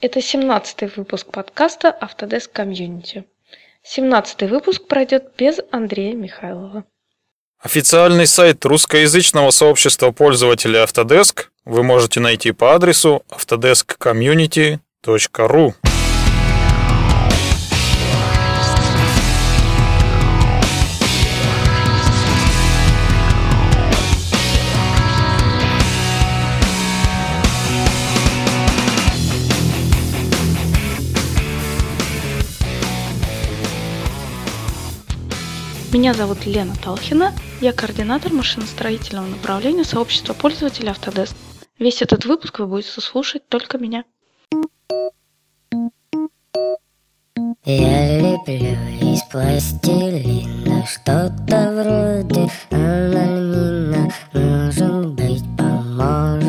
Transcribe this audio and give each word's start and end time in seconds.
Это 0.00 0.22
17 0.22 0.96
выпуск 0.96 1.26
подкаста 1.32 1.92
Autodesk 2.00 2.52
Community. 2.54 3.24
17 3.82 4.42
выпуск 4.42 4.86
пройдет 4.86 5.32
без 5.36 5.58
Андрея 5.72 6.14
Михайлова. 6.14 6.84
Официальный 7.60 8.28
сайт 8.28 8.64
русскоязычного 8.64 9.50
сообщества 9.50 10.12
пользователей 10.12 10.84
Autodesk 10.84 11.46
вы 11.64 11.82
можете 11.82 12.20
найти 12.20 12.52
по 12.52 12.76
адресу 12.76 13.24
autodeskcommunity.ru. 13.30 15.74
Меня 35.90 36.12
зовут 36.12 36.44
Лена 36.44 36.74
Талхина, 36.84 37.32
я 37.62 37.72
координатор 37.72 38.30
машиностроительного 38.30 39.24
направления 39.26 39.84
сообщества 39.84 40.34
пользователей 40.34 40.90
Autodesk. 40.90 41.34
Весь 41.78 42.02
этот 42.02 42.26
выпуск 42.26 42.58
вы 42.58 42.66
будете 42.66 43.00
слушать 43.00 43.48
только 43.48 43.78
меня. 43.78 44.04
Я 47.64 48.20
леплю 48.20 48.76
из 49.00 49.22
пластилина 49.30 50.86
Что-то 50.86 51.72
вроде 51.72 52.50
анонина 52.70 54.10
Может 54.32 55.06
быть, 55.14 55.44
поможет 55.56 56.47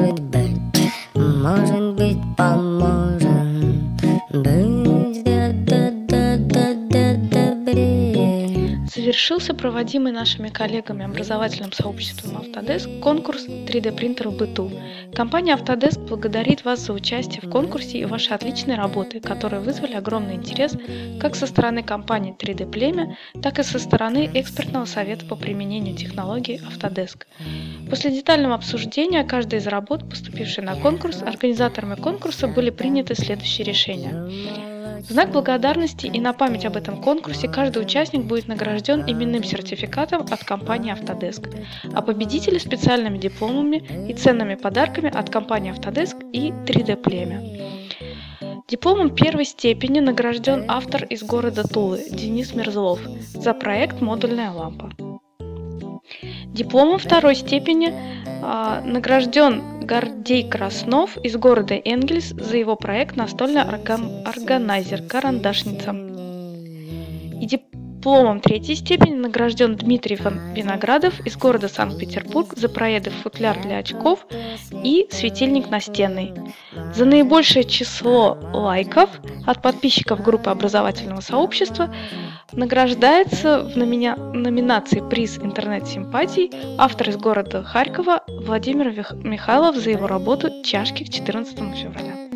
Завершился 9.19 9.53
проводимый 9.53 10.13
нашими 10.13 10.47
коллегами 10.47 11.03
образовательным 11.03 11.73
сообществом 11.73 12.37
Autodesk 12.37 13.01
конкурс 13.01 13.45
3D 13.47 13.91
принтера 13.93 14.29
в 14.29 14.37
быту. 14.37 14.71
Компания 15.13 15.57
Autodesk 15.57 16.07
благодарит 16.07 16.63
вас 16.63 16.79
за 16.79 16.93
участие 16.93 17.41
в 17.41 17.49
конкурсе 17.51 17.97
и 17.97 18.05
ваши 18.05 18.33
отличные 18.33 18.77
работы, 18.77 19.19
которые 19.19 19.59
вызвали 19.59 19.91
огромный 19.91 20.35
интерес 20.35 20.73
как 21.19 21.35
со 21.35 21.47
стороны 21.47 21.83
компании 21.83 22.33
3D 22.33 22.71
Племя, 22.71 23.17
так 23.43 23.59
и 23.59 23.63
со 23.63 23.77
стороны 23.77 24.31
экспертного 24.33 24.85
совета 24.85 25.25
по 25.25 25.35
применению 25.35 25.97
технологий 25.97 26.61
Autodesk. 26.71 27.23
После 27.89 28.11
детального 28.11 28.55
обсуждения 28.55 29.25
каждой 29.25 29.59
из 29.59 29.67
работ, 29.67 30.09
поступившей 30.09 30.63
на 30.63 30.77
конкурс, 30.77 31.23
организаторами 31.23 31.95
конкурса 31.95 32.47
были 32.47 32.69
приняты 32.69 33.15
следующие 33.15 33.65
решения. 33.67 34.78
В 34.99 35.11
знак 35.11 35.31
благодарности 35.31 36.07
и 36.07 36.19
на 36.19 36.33
память 36.33 36.65
об 36.65 36.75
этом 36.75 37.01
конкурсе 37.01 37.47
каждый 37.47 37.81
участник 37.81 38.25
будет 38.25 38.47
награжден 38.47 39.03
именным 39.09 39.43
сертификатом 39.43 40.25
от 40.29 40.43
компании 40.43 40.93
Autodesk, 40.93 41.49
а 41.93 42.01
победители 42.01 42.57
специальными 42.57 43.17
дипломами 43.17 43.77
и 44.09 44.13
ценными 44.13 44.55
подарками 44.55 45.09
от 45.09 45.29
компании 45.29 45.73
Autodesk 45.73 46.29
и 46.33 46.51
3D 46.51 46.97
Племя. 46.97 47.41
Дипломом 48.67 49.15
первой 49.15 49.45
степени 49.45 49.99
награжден 49.99 50.65
автор 50.67 51.05
из 51.05 51.23
города 51.23 51.63
Тулы 51.63 52.05
Денис 52.11 52.53
Мерзлов 52.53 52.99
за 53.33 53.53
проект 53.53 54.01
«Модульная 54.01 54.51
лампа». 54.51 54.91
Дипломом 56.53 56.99
второй 56.99 57.35
степени 57.35 57.93
а, 58.41 58.81
награжден 58.81 59.81
Гордей 59.81 60.47
Краснов 60.47 61.17
из 61.17 61.35
города 61.37 61.75
Энгельс 61.75 62.29
за 62.29 62.57
его 62.57 62.75
проект 62.75 63.15
«Настольный 63.15 63.61
орган- 63.61 64.23
органайзер 64.25 65.03
«Карандашница». 65.03 65.95
И 67.39 67.45
дипломом 67.99 68.39
третьей 68.39 68.75
степени 68.75 69.13
награжден 69.15 69.75
Дмитрий 69.75 70.15
Виноградов 70.15 71.19
из 71.25 71.35
города 71.35 71.67
Санкт-Петербург 71.67 72.53
за 72.55 72.69
проекты 72.69 73.09
«Футляр 73.09 73.61
для 73.61 73.79
очков» 73.79 74.25
и 74.71 75.05
«Светильник 75.11 75.69
настенный». 75.69 76.33
За 76.95 77.03
наибольшее 77.03 77.65
число 77.65 78.37
лайков 78.53 79.09
от 79.45 79.61
подписчиков 79.61 80.23
группы 80.23 80.49
образовательного 80.49 81.19
сообщества 81.19 81.93
награждается 82.53 83.63
в 83.63 83.75
номина- 83.75 84.15
номинации 84.33 85.03
«Приз 85.09 85.37
интернет-симпатий» 85.37 86.51
автор 86.77 87.09
из 87.09 87.17
города 87.17 87.63
Харькова 87.63 88.23
Владимир 88.29 88.93
Михайлов 89.25 89.75
за 89.75 89.89
его 89.89 90.07
работу 90.07 90.63
«Чашки 90.63 91.03
к 91.03 91.09
14 91.09 91.75
февраля». 91.75 92.28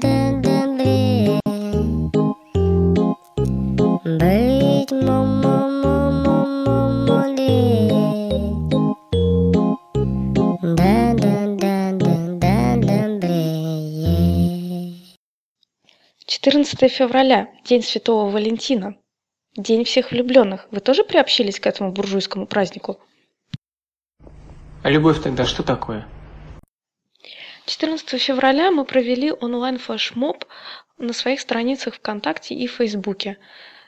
14 16.73 16.91
февраля– 16.97 17.49
День 17.65 17.83
Святого 17.83 18.31
Валентина. 18.31 18.97
День 19.55 19.83
всех 19.83 20.09
влюбленных. 20.09 20.67
Вы 20.71 20.79
тоже 20.79 21.03
приобщились 21.03 21.59
к 21.59 21.67
этому 21.67 21.91
буржуйскому 21.91 22.47
празднику? 22.47 22.99
А 24.81 24.89
любовь 24.89 25.21
тогда 25.21 25.45
что 25.45 25.61
такое? 25.61 26.07
14 27.67 28.19
февраля 28.19 28.71
мы 28.71 28.85
провели 28.85 29.31
онлайн-флешмоб 29.31 30.45
на 30.97 31.13
своих 31.13 31.41
страницах 31.41 31.93
ВКонтакте 31.93 32.55
и 32.55 32.65
Фейсбуке. 32.65 33.37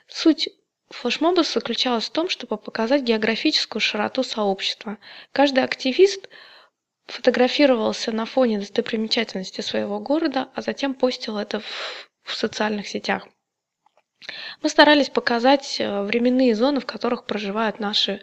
Суть 0.06 0.48
флешмоба 0.90 1.42
заключалась 1.42 2.04
в 2.04 2.12
том, 2.12 2.28
чтобы 2.28 2.56
показать 2.56 3.02
географическую 3.02 3.80
широту 3.80 4.22
сообщества. 4.22 4.98
Каждый 5.32 5.64
активист 5.64 6.28
фотографировался 7.06 8.12
на 8.12 8.26
фоне 8.26 8.60
достопримечательности 8.60 9.60
своего 9.60 9.98
города, 9.98 10.50
а 10.54 10.62
затем 10.62 10.94
постил 10.94 11.36
это 11.36 11.58
в, 11.58 12.08
в 12.26 12.34
социальных 12.34 12.88
сетях. 12.88 13.26
Мы 14.62 14.68
старались 14.68 15.08
показать 15.08 15.76
э, 15.80 16.02
временные 16.02 16.54
зоны, 16.54 16.80
в 16.80 16.86
которых 16.86 17.24
проживают 17.26 17.78
наши 17.80 18.20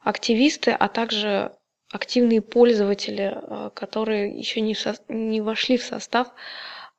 активисты, 0.00 0.70
а 0.70 0.88
также 0.88 1.52
активные 1.90 2.40
пользователи, 2.40 3.34
э, 3.34 3.70
которые 3.74 4.38
еще 4.38 4.60
не, 4.60 4.74
со- 4.74 4.96
не 5.08 5.40
вошли 5.40 5.76
в 5.76 5.82
состав 5.82 6.28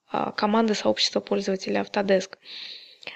а, 0.08 0.32
команды 0.32 0.76
сообщества 0.76 1.22
пользователей 1.22 1.78
Autodesk. 1.78 2.38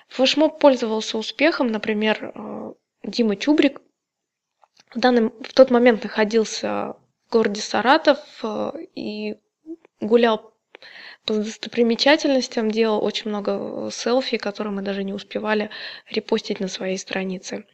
Флешмоб 0.08 0.60
пользовался 0.60 1.18
успехом, 1.18 1.68
например, 1.68 2.32
э, 2.34 2.74
Дима 3.04 3.36
Чубрик 3.36 3.82
в, 4.96 5.00
данный, 5.00 5.30
в 5.30 5.54
тот 5.54 5.70
момент 5.70 6.04
находился 6.04 6.96
в 7.28 7.32
городе 7.32 7.62
Саратов 7.62 8.20
э, 8.44 8.72
и 8.96 9.36
гулял 10.00 10.54
по 11.28 11.34
достопримечательностям, 11.34 12.72
делал 12.72 13.04
очень 13.04 13.30
много 13.30 13.52
э, 13.52 13.90
селфи, 13.92 14.38
которые 14.38 14.74
мы 14.74 14.82
даже 14.82 15.04
не 15.04 15.14
успевали 15.14 15.70
репостить 16.10 16.62
на 16.62 16.70
своей 16.70 16.98
странице. 16.98 17.66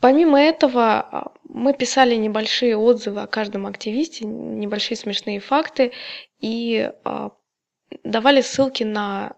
Помимо 0.00 0.40
этого, 0.40 1.00
а, 1.00 1.32
мы 1.42 1.74
писали 1.74 2.14
небольшие 2.14 2.76
отзывы 2.76 3.22
о 3.22 3.26
каждом 3.26 3.66
активисте, 3.66 4.24
небольшие 4.24 4.96
смешные 4.96 5.40
факты 5.40 5.92
и 6.40 6.92
а, 7.04 7.30
давали 8.04 8.40
ссылки 8.40 8.84
на 8.84 9.34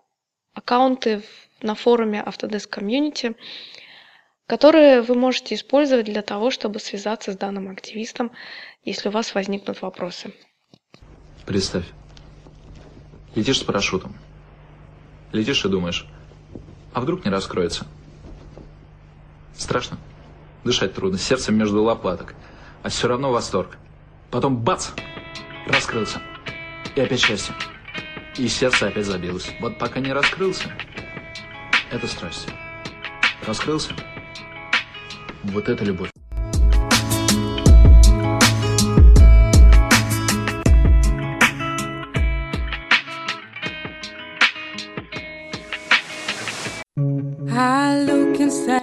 аккаунты 0.53 1.23
на 1.63 1.75
форуме 1.75 2.23
Autodesk 2.27 2.69
Community, 2.69 3.35
которые 4.47 5.01
вы 5.01 5.15
можете 5.15 5.55
использовать 5.55 6.05
для 6.07 6.23
того, 6.23 6.51
чтобы 6.51 6.81
связаться 6.81 7.33
с 7.33 7.37
данным 7.37 7.71
активистом, 7.71 8.31
если 8.85 9.09
у 9.09 9.13
вас 9.13 9.35
возникнут 9.35 9.81
вопросы. 9.81 10.35
Представь. 11.47 11.85
Летишь 13.37 13.59
с 13.59 13.63
парашютом. 13.63 14.15
Летишь 15.31 15.63
и 15.65 15.69
думаешь, 15.69 16.07
а 16.95 17.01
вдруг 17.03 17.27
не 17.27 17.31
раскроется? 17.31 17.87
Страшно. 19.55 19.99
Дышать 20.65 20.95
трудно, 20.95 21.19
сердце 21.19 21.53
между 21.53 21.83
лопаток. 21.83 22.35
А 22.83 22.89
все 22.89 23.09
равно 23.09 23.31
восторг. 23.31 23.77
Потом 24.31 24.57
бац! 24.57 24.89
Раскрылся. 25.67 26.23
И 26.95 27.01
опять 27.01 27.21
счастье. 27.21 27.55
И 28.39 28.49
сердце 28.49 28.89
опять 28.89 29.05
забилось. 29.05 29.51
Вот 29.61 29.79
пока 29.79 30.01
не 30.01 30.15
раскрылся, 30.15 30.73
это 31.91 32.07
страсть. 32.07 32.49
Раскрылся? 33.47 33.93
Вот 35.45 35.69
это 35.69 35.85
любовь. 35.85 36.11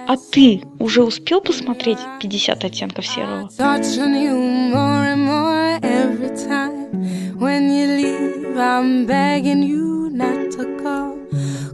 А 0.07 0.15
ты 0.31 0.63
уже 0.79 1.03
успел 1.03 1.41
посмотреть 1.41 1.99
50 2.21 2.63
оттенков 2.63 3.05
серого? 3.05 3.49
Touch 3.57 3.97
on 3.97 4.13
you 4.13 4.35
more 4.73 5.03
and 5.05 5.25
more 5.25 5.79
every 5.81 6.29
time. 6.35 7.37
When 7.37 7.69
you 7.69 7.87
leave, 7.87 8.57
I'm 8.57 9.05
begging 9.05 9.63
you 9.63 10.09
not 10.11 10.49
protocol. 10.59 11.17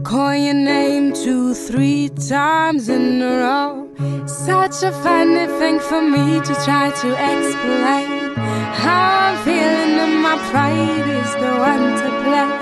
Call 0.04 0.36
your 0.36 0.54
name 0.54 1.14
two, 1.14 1.54
three 1.54 2.10
times 2.10 2.90
in 2.90 3.22
a 3.22 3.38
row. 3.38 3.90
Such 4.28 4.84
a 4.84 4.92
funny 4.92 5.48
thing 5.60 5.80
for 5.80 6.02
me 6.02 6.40
to 6.42 6.54
try 6.66 6.92
to 6.92 7.10
explain. 7.32 8.36
How 8.84 9.32
I'm 9.32 9.38
feeling 9.44 10.00
and 10.06 10.22
my 10.22 10.38
pride 10.52 11.08
is 11.08 11.32
the 11.36 11.52
one 11.72 11.86
to 12.02 12.10
blame. 12.24 12.54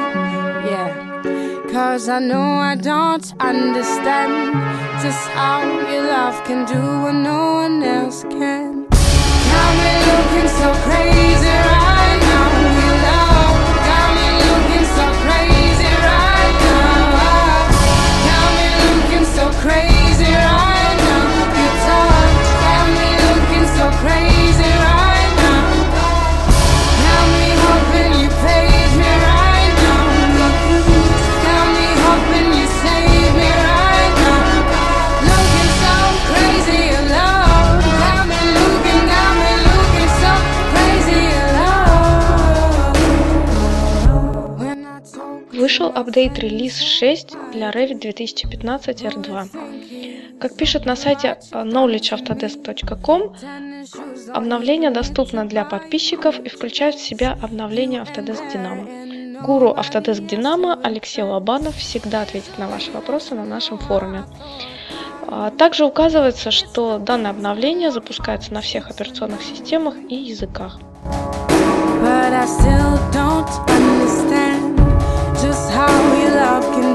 Yeah. 0.71 1.71
Cause 1.71 2.07
I 2.07 2.19
know 2.19 2.59
I 2.59 2.75
don't 2.75 3.33
understand 3.39 4.86
just 5.02 5.28
how 5.28 5.62
your 5.62 6.02
love 6.08 6.42
can 6.44 6.64
do 6.66 6.80
what 7.02 7.12
no 7.12 7.54
one 7.62 7.82
else 7.84 8.24
can. 8.24 8.86
Got 8.90 9.70
me 9.78 9.92
looking 10.10 10.48
so 10.58 10.68
crazy 10.86 11.54
right 11.70 12.18
now. 12.26 12.50
Your 12.82 12.96
love 13.06 13.58
got 13.86 14.08
me 14.16 14.28
looking 14.42 14.86
so 14.98 15.06
crazy 15.22 15.90
right 16.08 16.56
now. 16.66 17.14
Got 18.26 18.48
me 18.58 18.68
looking 18.90 19.26
so 19.36 19.44
crazy 19.62 20.30
right 20.34 20.96
now. 21.06 21.30
Your 21.58 21.74
touch 21.86 22.48
got 22.66 22.86
me 22.98 23.08
looking 23.28 23.66
so 23.78 23.86
crazy 24.02 24.47
Вышел 45.78 45.92
апдейт 45.94 46.36
релиз 46.40 46.80
6 46.80 47.52
для 47.52 47.70
Revit 47.70 48.00
2015 48.00 49.02
R2. 49.02 50.40
Как 50.40 50.56
пишут 50.56 50.86
на 50.86 50.96
сайте 50.96 51.38
э, 51.52 51.62
knowledgeautodesk.com, 51.62 53.36
обновление 54.34 54.90
доступно 54.90 55.44
для 55.44 55.64
подписчиков 55.64 56.40
и 56.40 56.48
включает 56.48 56.96
в 56.96 57.00
себя 57.00 57.38
обновление 57.40 58.02
Autodesk 58.02 58.52
Dynamo. 58.52 59.40
Гуру 59.46 59.68
Autodesk 59.68 60.26
Dynamo 60.28 60.80
Алексей 60.82 61.22
Лобанов 61.22 61.76
всегда 61.76 62.22
ответит 62.22 62.58
на 62.58 62.66
ваши 62.66 62.90
вопросы 62.90 63.36
на 63.36 63.44
нашем 63.44 63.78
форуме. 63.78 64.24
А, 65.28 65.52
Также 65.52 65.84
указывается, 65.84 66.50
что 66.50 66.98
данное 66.98 67.30
обновление 67.30 67.92
запускается 67.92 68.52
на 68.52 68.62
всех 68.62 68.90
операционных 68.90 69.42
системах 69.42 69.94
и 70.08 70.16
языках. 70.16 70.80
But 72.02 72.32
I 72.32 72.46
still 72.46 72.98
don't 73.12 73.48
understand 73.68 74.47
how 75.66 75.90
your 76.20 76.30
love 76.30 76.64
can 76.74 76.87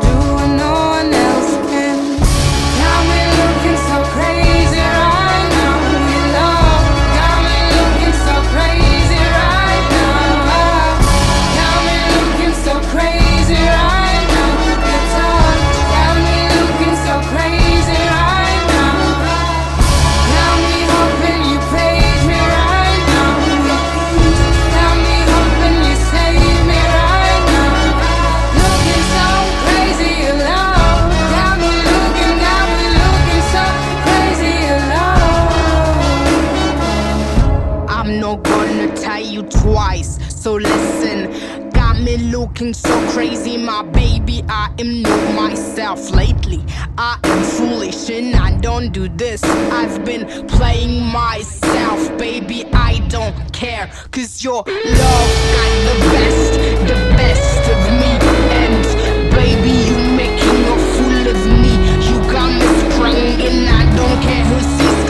so 42.74 43.08
crazy, 43.10 43.58
my 43.58 43.84
baby. 43.84 44.44
I 44.50 44.74
am 44.80 45.02
not 45.02 45.36
myself 45.36 46.12
lately. 46.12 46.64
I 46.98 47.20
am 47.24 47.44
foolish 47.44 48.10
and 48.10 48.36
I 48.36 48.58
don't 48.60 48.92
do 48.92 49.08
this. 49.10 49.44
I've 49.44 50.04
been 50.06 50.25
playing 50.48 51.04
myself, 51.06 52.18
baby. 52.18 52.66
I 52.74 53.00
don't 53.10 53.36
care, 53.54 53.92
cause 54.12 54.44
your 54.44 54.64
love 54.66 55.31
got 55.56 55.74
the 55.90 55.96
best, 56.14 56.54
the 56.88 56.98
best 57.18 57.70
of 57.74 57.81
me. 58.00 58.12
And 58.62 58.84
baby, 59.31 59.74
you're 59.88 60.10
making 60.18 60.64
a 60.66 60.78
fool 60.94 61.28
of 61.34 61.42
me. 61.62 61.74
You 62.08 62.16
got 62.31 62.50
me 62.60 62.68
sprung 62.80 63.16
and 63.50 63.70
I 63.70 63.84
don't 63.96 64.22
care 64.22 64.46
who 64.46 64.60
sees, 64.78 65.03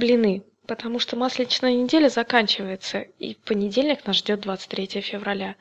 блины? 0.00 0.42
Потому 0.66 0.98
что 0.98 1.16
масленичная 1.16 1.74
неделя 1.74 2.08
заканчивается, 2.08 3.06
и 3.18 3.36
понедельник 3.44 4.04
нас 4.06 4.16
ждет 4.16 4.40
23 4.40 5.00
февраля. 5.00 5.54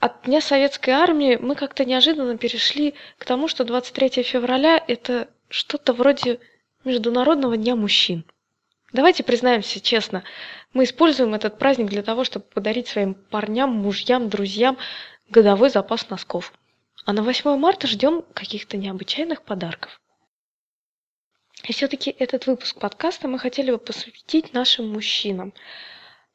От 0.00 0.22
Дня 0.24 0.40
Советской 0.40 0.90
Армии 0.90 1.36
мы 1.36 1.54
как-то 1.54 1.84
неожиданно 1.84 2.38
перешли 2.38 2.94
к 3.18 3.26
тому, 3.26 3.48
что 3.48 3.64
23 3.64 4.22
февраля– 4.22 4.82
это 4.88 5.28
что-то 5.50 5.92
вроде 5.92 6.40
Международного 6.84 7.58
дня 7.58 7.76
мужчин. 7.76 8.24
Давайте 8.92 9.22
признаемся 9.22 9.80
честно, 9.80 10.24
мы 10.72 10.84
используем 10.84 11.34
этот 11.34 11.58
праздник 11.58 11.88
для 11.88 12.02
того, 12.02 12.24
чтобы 12.24 12.46
подарить 12.46 12.88
своим 12.88 13.14
парням, 13.14 13.70
мужьям, 13.70 14.28
друзьям 14.28 14.78
годовой 15.28 15.70
запас 15.70 16.08
носков. 16.10 16.52
А 17.04 17.12
на 17.12 17.22
8 17.22 17.56
марта 17.56 17.86
ждем 17.86 18.22
каких-то 18.34 18.76
необычайных 18.76 19.42
подарков. 19.42 19.99
И 21.64 21.72
все-таки 21.72 22.10
этот 22.18 22.46
выпуск 22.46 22.78
подкаста 22.78 23.28
мы 23.28 23.38
хотели 23.38 23.70
бы 23.70 23.78
посвятить 23.78 24.52
нашим 24.54 24.92
мужчинам. 24.92 25.52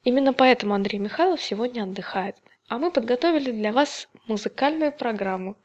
Именно 0.04 0.34
поэтому 0.34 0.76
Андрей 0.76 1.00
Михайлов 1.00 1.42
сегодня 1.42 1.84
отдыхает. 1.84 2.36
А 2.68 2.78
мы 2.78 2.92
подготовили 2.92 3.52
для 3.52 3.72
вас 3.72 4.08
музыкальную 4.28 4.92
программу, 4.92 5.56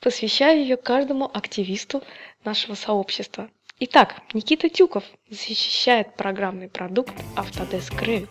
посвящая 0.00 0.56
ее 0.56 0.76
каждому 0.76 1.30
активисту 1.32 2.02
нашего 2.44 2.74
сообщества. 2.74 3.50
Итак, 3.80 4.16
Никита 4.34 4.68
Тюков 4.68 5.04
защищает 5.30 6.14
программный 6.16 6.68
продукт 6.68 7.14
Autodesk 7.36 7.98
Revit. 8.02 8.28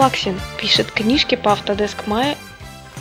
Лакшин 0.00 0.40
пишет 0.58 0.90
книжки 0.90 1.34
по 1.34 1.50
Autodesk 1.50 2.06
Maya 2.06 2.34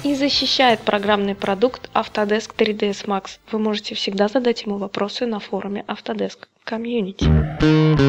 и 0.04 0.16
защищает 0.16 0.82
программный 0.82 1.34
продукт 1.34 1.90
Autodesk 1.94 2.52
3ds 2.58 3.06
Max. 3.06 3.38
Вы 3.54 3.60
можете 3.60 3.96
всегда 3.96 4.28
задать 4.28 4.64
ему 4.64 4.78
вопросы 4.78 5.26
на 5.26 5.40
форуме 5.40 5.86
Autodesk 5.88 6.40
Community. 6.66 7.24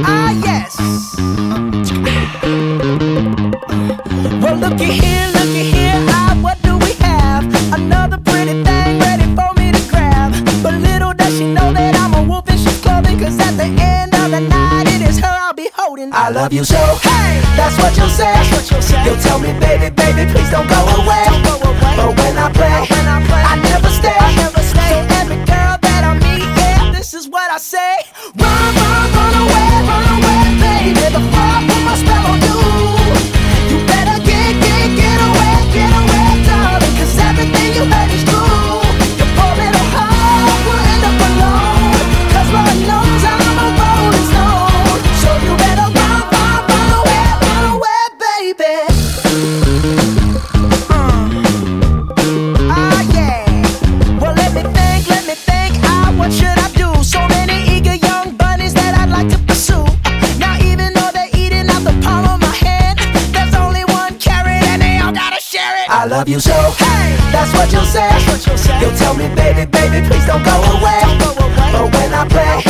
Ah, 0.05 0.33
yes. 0.43 0.77
well, 4.43 4.57
looky 4.57 4.91
here, 4.91 5.29
looky 5.35 5.71
here, 5.71 6.05
ah, 6.09 6.37
what 6.43 6.61
do 6.65 6.77
we 6.79 6.95
have? 6.99 7.45
Another 7.73 8.19
pretty 8.19 8.61
thing 8.65 8.99
ready 8.99 9.27
for 9.37 9.55
me 9.55 9.71
to 9.71 9.81
grab. 9.89 10.33
But 10.65 10.75
little 10.83 11.15
does 11.15 11.39
she 11.39 11.47
know 11.47 11.73
that 11.73 11.95
I'm 11.95 12.13
a 12.15 12.23
wolf 12.29 12.51
in 12.51 12.59
sheep's 12.59 12.81
clothing, 12.81 13.21
cause 13.21 13.39
at 13.39 13.57
the 13.57 13.71
end 13.81 14.13
of 14.17 14.33
the 14.33 14.41
night, 14.41 14.80
holding. 16.01 16.15
I 16.15 16.31
love 16.31 16.53
you 16.53 16.65
so. 16.65 16.77
Hey, 16.77 17.41
that's 17.57 17.77
what 17.79 17.97
you'll 17.97 18.09
say. 18.09 18.33
What 18.33 18.71
you'll, 18.71 18.83
say. 18.83 19.05
you'll 19.05 19.17
tell 19.17 19.39
me, 19.39 19.53
baby, 19.61 19.91
baby, 19.91 20.31
please 20.31 20.51
don't 20.51 20.69
go 20.69 20.81
away. 21.01 21.25
Don't 21.29 21.45
go 21.45 21.55
away. 21.69 21.97
But 21.97 22.17
when 22.17 22.39
I 22.39 22.51
play, 22.53 22.87
when 22.89 23.07
I, 23.07 23.25
play 23.27 23.43
I, 23.43 23.57
never 23.63 23.89
stay. 23.89 24.17
I 24.17 24.35
never 24.37 24.63
stay. 24.63 24.91
So 24.91 24.97
every 25.21 25.37
girl 25.45 25.77
that 25.81 26.03
I 26.05 26.13
meet, 26.15 26.47
yeah, 26.57 26.93
this 26.93 27.15
is 27.15 27.29
what 27.29 27.51
I 27.51 27.59
say. 27.59 27.97
Run, 28.37 28.75
run, 28.77 29.07
run 29.17 29.35
away, 29.45 29.69
run 29.89 30.07
away, 30.17 30.43
baby, 30.61 31.07
before 31.15 31.49
I 31.57 31.61
put 31.69 31.81
my 31.85 31.95
spell 31.97 32.27
on 32.33 32.41
you. 32.41 32.90
I 66.01 66.07
love 66.07 66.31
you 66.31 66.41
so. 66.41 66.53
Hey, 66.53 67.17
that's 67.31 67.53
what 67.53 67.71
you'll 67.71 67.85
say. 67.85 68.09
That's 68.09 68.27
what 68.27 68.47
you'll, 68.47 68.57
say. 68.57 68.81
you'll 68.81 68.97
tell 68.97 69.15
me, 69.15 69.29
baby, 69.35 69.67
baby, 69.67 70.07
please 70.09 70.25
don't 70.25 70.43
go 70.43 70.57
away. 70.79 71.01
Don't 71.03 71.19
go 71.19 71.45
away. 71.45 71.73
But 71.73 71.95
when 71.95 72.15
I 72.15 72.27
play. 72.27 72.70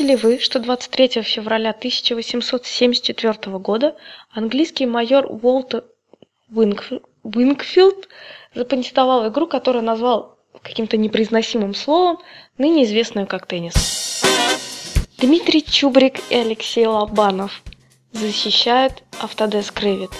Знаете 0.00 0.16
ли 0.16 0.30
вы, 0.30 0.38
что 0.38 0.60
23 0.60 1.20
февраля 1.20 1.70
1874 1.72 3.58
года 3.58 3.96
английский 4.30 4.86
майор 4.86 5.26
Уолтер 5.26 5.84
Уинкфилд 6.54 8.08
запатентовал 8.54 9.28
игру, 9.28 9.46
которую 9.46 9.84
назвал 9.84 10.38
каким-то 10.62 10.96
непроизносимым 10.96 11.74
словом, 11.74 12.18
ныне 12.56 12.84
известную 12.84 13.26
как 13.26 13.44
теннис. 13.46 14.22
Дмитрий 15.18 15.62
Чубрик 15.62 16.18
и 16.30 16.34
Алексей 16.34 16.86
Лобанов 16.86 17.62
защищают 18.12 19.02
Автодеск 19.20 19.82
Revit. 19.82 20.12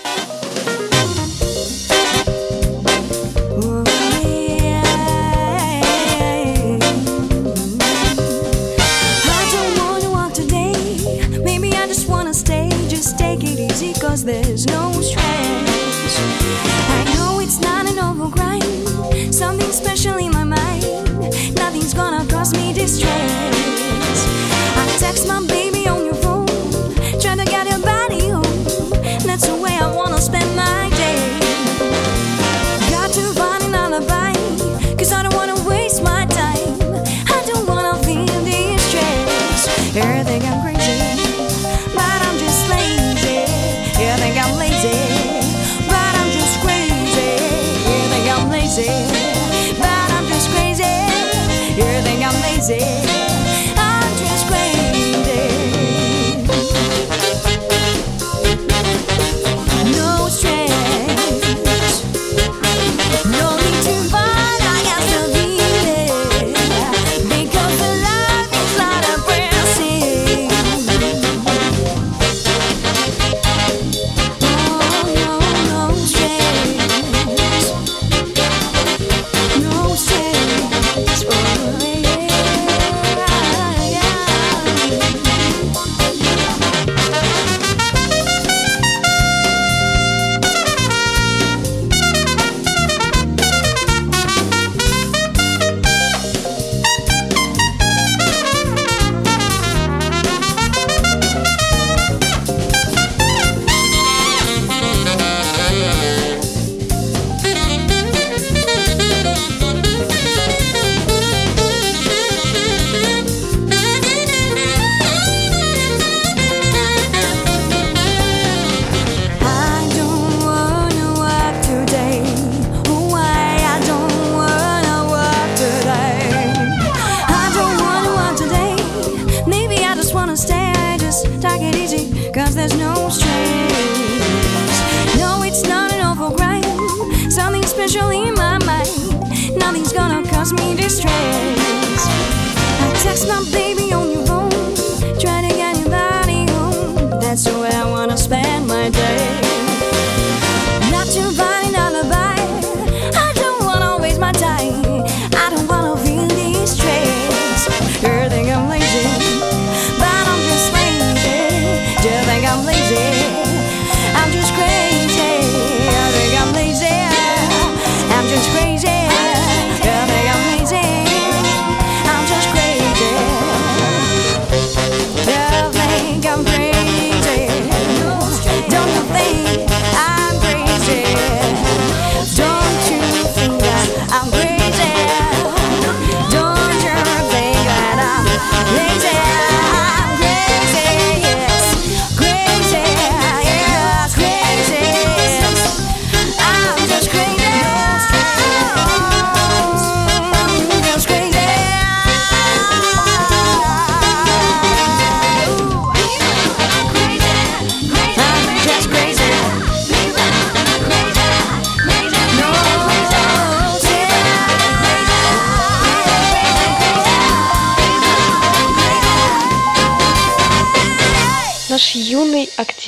I 22.99 24.87
text 24.99 25.29
my 25.29 25.41
baby. 25.47 25.60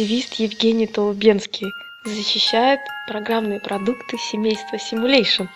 Активист 0.03 0.35
Евгений 0.35 0.89
Толубенский 0.89 1.77
защищает 2.05 2.81
программные 3.07 3.61
продукты 3.61 4.19
семейства 4.19 4.75
Simulation. 4.75 5.47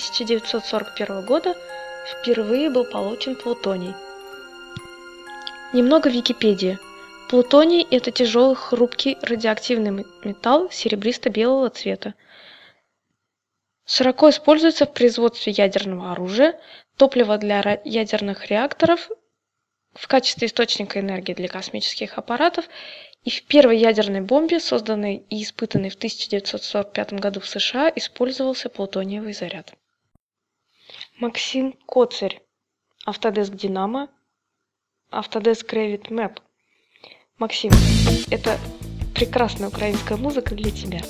1941 0.00 1.26
года 1.26 1.54
впервые 2.06 2.70
был 2.70 2.84
получен 2.84 3.36
плутоний. 3.36 3.94
Немного 5.74 6.08
Википедии. 6.08 6.78
Плутоний– 7.28 7.86
это 7.90 8.10
тяжелый, 8.10 8.56
хрупкий, 8.56 9.18
радиоактивный 9.22 10.04
металл 10.24 10.70
серебристо-белого 10.70 11.68
цвета. 11.70 12.14
Широко 13.86 14.30
используется 14.30 14.86
в 14.86 14.94
производстве 14.94 15.52
ядерного 15.52 16.12
оружия, 16.12 16.58
топлива 16.96 17.38
для 17.38 17.80
ядерных 17.84 18.46
реакторов, 18.46 19.10
в 19.92 20.08
качестве 20.08 20.46
источника 20.46 21.00
энергии 21.00 21.34
для 21.34 21.48
космических 21.48 22.16
аппаратов 22.16 22.64
и 23.24 23.30
в 23.30 23.44
первой 23.44 23.78
ядерной 23.78 24.22
бомбе, 24.22 24.60
созданной 24.60 25.24
и 25.28 25.42
испытанной 25.42 25.90
в 25.90 25.96
1945 25.96 27.12
году 27.14 27.40
в 27.40 27.48
США, 27.48 27.92
использовался 27.94 28.68
плутониевый 28.68 29.34
заряд. 29.34 29.74
Максим 31.20 31.74
Коцарь. 31.86 32.40
Автодеск 33.04 33.52
Динамо. 33.52 34.08
Автодеск 35.10 35.70
Revit 35.74 36.08
Map. 36.08 36.38
Максим, 37.38 37.72
это 38.30 38.58
прекрасная 39.14 39.68
украинская 39.68 40.16
музыка 40.16 40.54
для 40.54 40.70
тебя. 40.70 41.00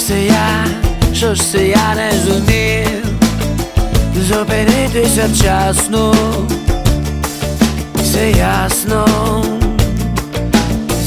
ж 0.00 0.06
це 0.06 0.24
я, 0.24 0.66
що 1.14 1.34
ж 1.34 1.52
це 1.52 1.66
я 1.66 1.94
не 1.94 2.12
зумів 2.26 3.06
Зупинитися 4.28 5.28
вчасно 5.32 6.14
Все 7.94 8.30
ясно 8.30 9.06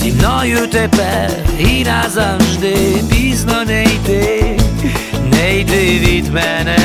Зі 0.02 0.12
мною 0.12 0.68
тепер 0.72 1.32
і 1.60 1.84
назавжди 1.84 2.76
Пізно 3.12 3.63
не 3.68 3.84
йти, 3.84 4.60
не 5.32 5.60
йти 5.60 6.00
від 6.00 6.34
мене 6.34 6.78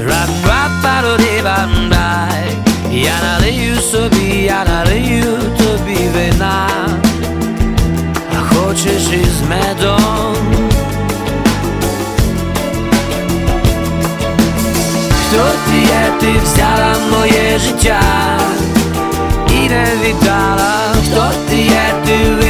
рап 0.00 0.28
рап 0.46 0.70
пароди 0.82 1.42
бандай 1.44 2.44
Я 2.92 3.14
налию 3.22 3.76
собі, 3.80 4.44
я 4.44 4.64
налию 4.64 5.38
тобі 5.58 5.98
вина 6.14 6.68
а 8.72 8.72
хочеш 8.72 9.02
із 9.12 9.42
медом. 9.48 10.36
Хто 15.28 15.44
ти 15.66 15.78
є, 15.78 16.12
ти 16.20 16.40
взяла 16.42 16.96
моє 17.10 17.58
життя 17.58 18.00
і 19.50 19.68
не 19.68 19.86
віддала, 20.04 20.94
хто 21.04 21.30
ти 21.48 21.56
є, 21.56 21.94
ти 22.06 22.41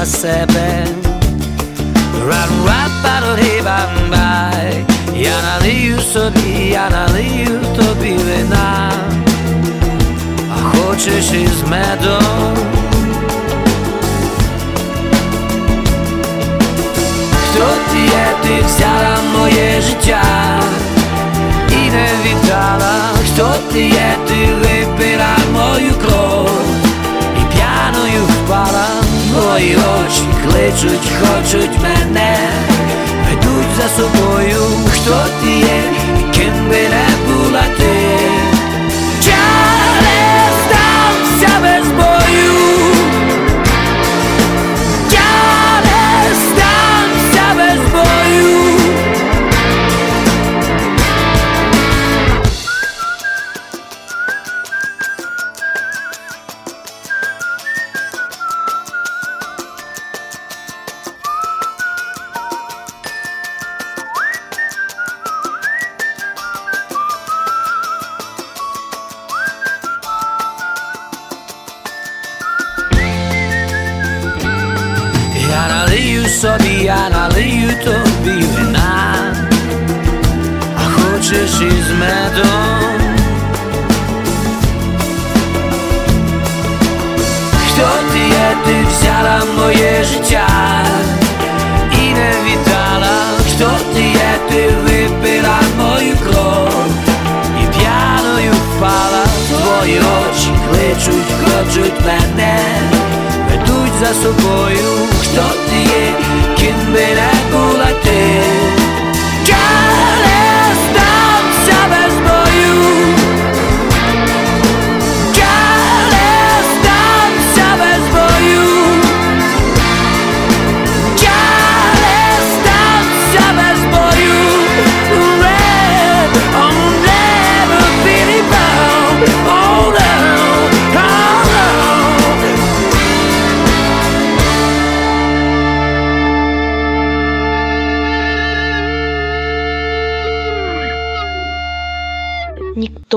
на 0.00 0.04
себе. 0.06 0.86
рап 2.28 2.50
рап 2.66 2.92
пароди 3.02 3.62
бамбай 3.62 4.84
Я 5.18 5.42
налию 5.42 5.98
собі, 6.12 6.70
я 6.70 6.90
налию 6.90 7.60
тобі 7.76 8.16
вина, 8.16 8.92
а 10.50 10.76
хочеш 10.76 11.24
із 11.32 11.68
медом. 11.70 12.56
Хто 17.50 17.66
ти 17.90 17.98
є, 17.98 18.26
ти 18.42 18.64
взяла 18.66 19.16
моє 19.38 19.80
життя 19.80 20.22
і 21.70 21.90
не 21.90 22.08
віддала, 22.24 22.94
хто 23.26 23.54
ти 23.72 23.82
є, 23.82 24.16
ти 24.28 24.48
випила 24.54 25.36
мої 29.60 29.76
очі 29.76 30.22
кличуть, 30.42 31.10
хочуть 31.20 31.78
мене, 31.82 32.36
ведуть 33.28 33.76
за 33.76 33.88
собою, 33.88 34.62
хто 34.90 35.24
ти 35.42 35.50
є, 35.50 35.82
і 36.20 36.36
ким 36.36 36.68
би 36.68 36.88
не 36.88 37.09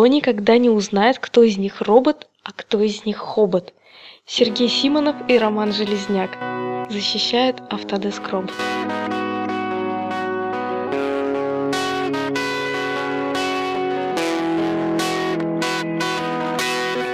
Никто 0.04 0.16
никогда 0.16 0.58
не 0.58 0.68
узнает, 0.68 1.18
кто 1.18 1.42
из 1.42 1.56
них 1.56 1.80
робот, 1.80 2.28
а 2.42 2.52
кто 2.52 2.78
из 2.82 3.06
них 3.06 3.16
хобот. 3.16 3.72
Сергей 4.26 4.68
Симонов 4.68 5.16
и 5.28 5.38
Роман 5.38 5.72
Железняк 5.72 6.36
защищают 6.90 7.60
Autodesk 7.70 8.28
Робот. 8.30 8.52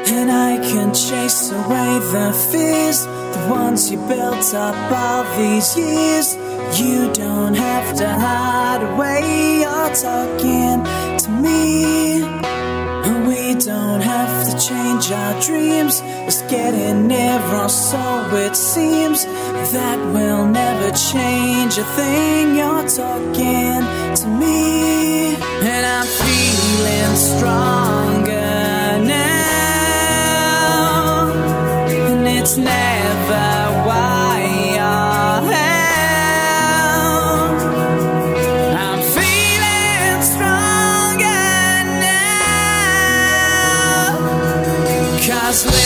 And 0.09 0.33
I 0.33 0.59
can 0.59 0.92
chase 0.92 1.53
away 1.53 2.00
the 2.11 2.33
fears, 2.50 3.07
the 3.07 3.46
ones 3.48 3.88
you 3.92 3.98
built 4.09 4.53
up 4.53 4.74
all 4.90 5.22
these 5.38 5.76
years. 5.76 6.37
You 6.74 7.09
don't 7.12 7.55
have 7.55 7.94
to 7.98 8.09
hide 8.09 8.83
away, 8.83 9.61
you're 9.61 9.94
talking 9.94 10.83
to 11.18 11.31
me. 11.31 12.49
Don't 13.66 14.01
have 14.01 14.46
to 14.49 14.59
change 14.59 15.12
our 15.12 15.40
dreams, 15.42 16.01
it's 16.27 16.40
getting 16.42 17.07
nearer, 17.07 17.68
so 17.68 18.29
it 18.35 18.57
seems 18.57 19.27
that 19.27 19.99
we'll 20.14 20.46
never 20.46 20.90
change 20.96 21.77
a 21.77 21.85
thing. 21.85 22.57
You're 22.57 22.88
talking 22.88 23.85
to 24.16 24.27
me, 24.27 25.35
and 25.37 25.87
I'm 25.94 26.07
feeling 26.07 27.16
stronger 27.16 28.99
now, 29.07 29.70
and 31.87 32.27
it's 32.27 32.57
never 32.57 33.60
last 45.50 45.79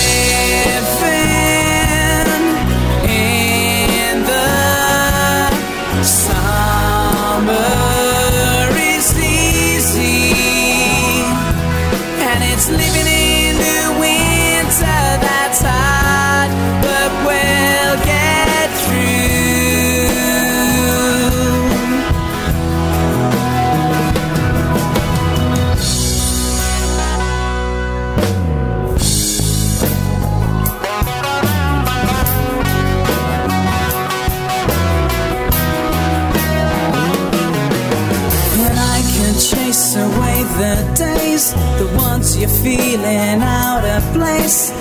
feeling 43.05 43.43
out 43.43 43.85
of 43.85 44.03
place. 44.13 44.73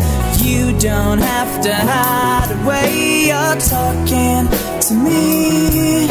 You 0.44 0.78
don't 0.80 1.20
have 1.20 1.62
to 1.64 1.74
hide 1.74 2.52
away, 2.62 3.28
you're 3.28 3.58
talking 3.60 4.48
to 4.88 4.94
me. 4.94 6.08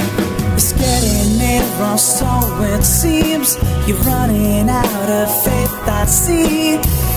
It's 0.55 0.73
getting 0.73 1.39
nearer, 1.39 1.97
so 1.99 2.27
it 2.75 2.85
seems 2.85 3.57
you're 3.87 3.97
running 3.99 4.69
out 4.69 5.11
of 5.11 5.45
faith. 5.45 5.89
I 5.89 6.05
see 6.07 6.77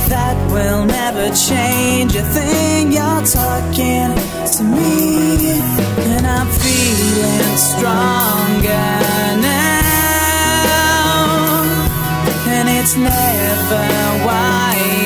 that 0.10 0.38
will 0.52 0.86
never 0.86 1.28
change 1.36 2.16
a 2.16 2.24
thing. 2.24 2.92
You're 2.92 3.26
talking 3.26 4.12
to 4.56 4.64
me, 4.64 5.60
and 6.12 6.26
I'm 6.26 6.48
feeling 6.48 7.58
stronger 7.58 8.92
now. 9.42 9.65
It's 12.86 12.96
never 12.96 13.84
why 14.28 15.05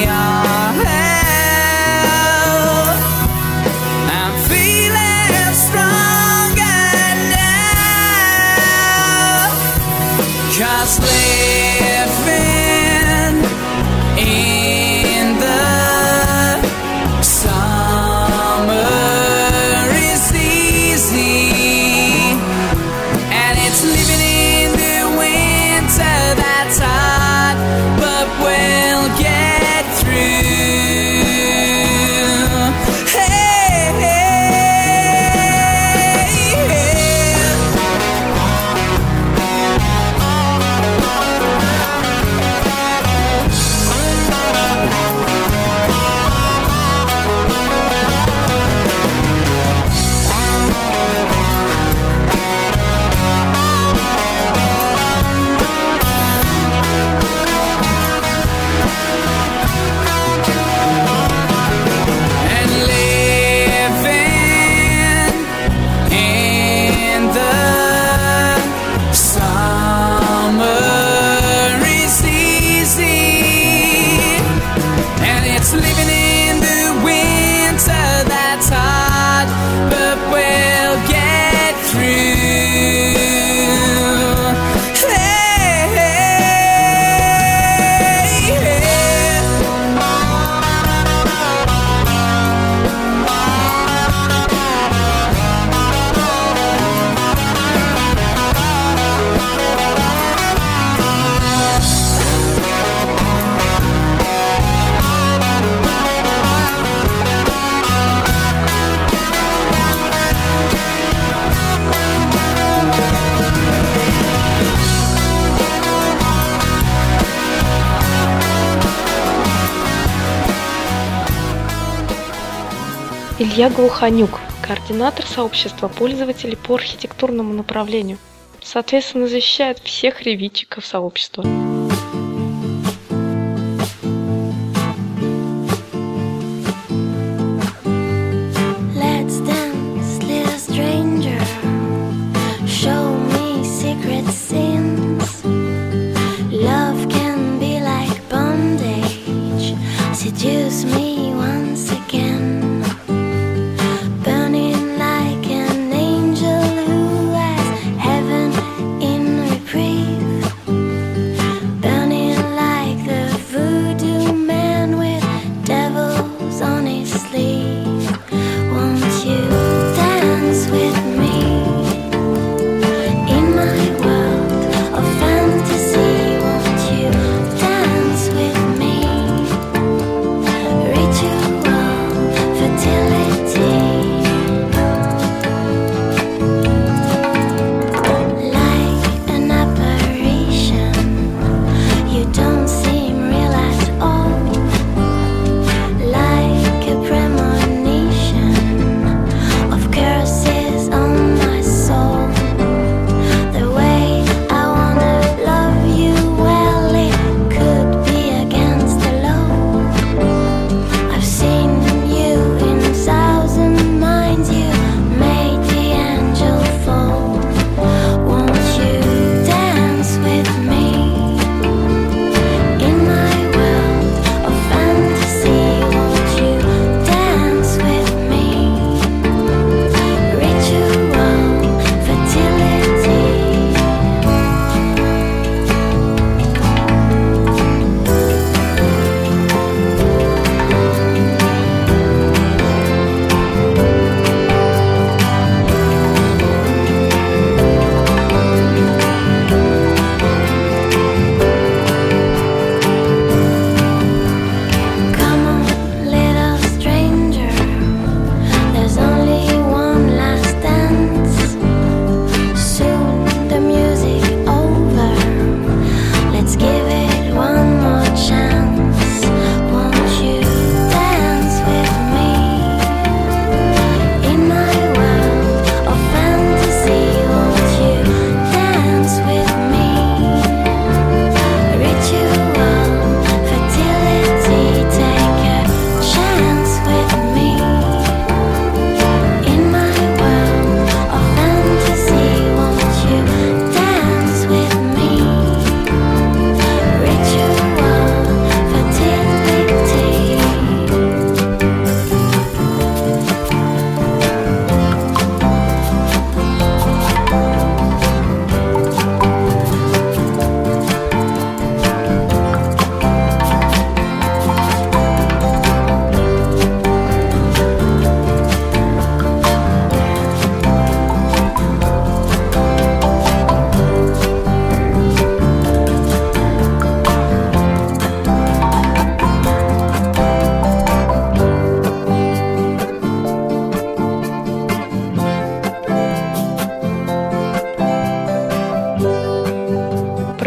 Глуханюк, 123.80 124.42
координатор 124.62 125.26
сообщества 125.26 125.88
пользователей 125.88 126.58
по 126.58 126.76
архитектурному 126.76 127.54
направлению. 127.54 128.18
Соответственно, 128.62 129.30
защищает 129.30 129.80
всех 129.80 130.24
ревитчиков 130.24 130.86
сообщества. 130.86 131.46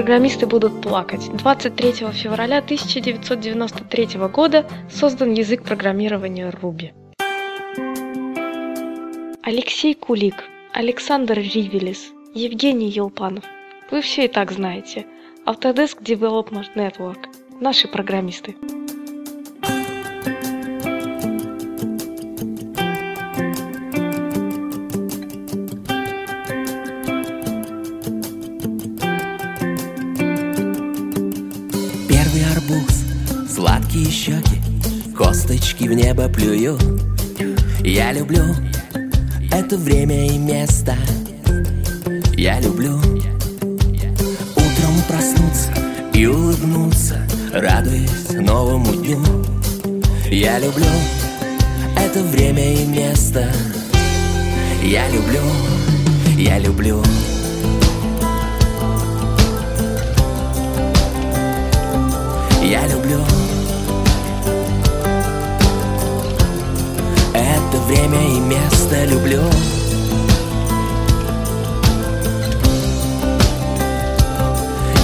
Программисты 0.03 0.47
будут 0.47 0.83
плакать. 0.83 1.31
23 1.33 1.93
февраля 2.11 2.59
1993 2.59 4.19
года 4.33 4.67
создан 4.91 5.33
язык 5.33 5.63
программирования 5.63 6.51
Ruby. 6.51 6.91
Алексей 9.45 9.95
Кулик, 9.95 10.35
Александр 10.73 11.35
Ривелис, 11.35 12.11
Евгений 12.35 12.89
Елпанов. 12.89 13.45
Вы 13.93 14.03
все 14.03 14.25
и 14.25 14.29
так 14.29 14.51
знаете. 14.51 15.07
Autodesk 15.47 16.03
Development 16.03 16.75
Network. 16.75 17.29
Наши 17.61 17.87
программисты. 17.87 18.57
Сладкие 34.03 34.11
щеки, 34.11 34.61
косточки 35.17 35.85
в 35.85 35.93
небо 35.93 36.29
плюю. 36.29 36.79
Я 37.85 38.13
люблю 38.13 38.43
это 39.53 39.77
время 39.77 40.27
и 40.27 40.39
место. 40.39 40.97
Я 42.37 42.61
люблю 42.61 42.99
утром 44.57 44.95
проснуться 45.09 45.71
и 46.15 46.27
улыбнуться, 46.27 47.17
радуясь 47.53 48.31
новому 48.31 48.95
дню. 48.95 49.21
Я 50.31 50.59
люблю 50.59 50.87
это 51.97 52.23
время 52.23 52.75
и 52.75 52.87
место. 52.87 53.53
Я 54.83 55.09
люблю, 55.09 55.43
я 56.39 56.59
люблю. 56.59 57.03
Я 62.65 62.87
люблю 62.87 63.42
время 67.93 68.37
и 68.37 68.41
место 68.41 69.05
люблю. 69.05 69.43